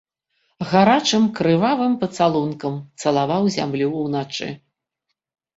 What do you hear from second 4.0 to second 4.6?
ўначы.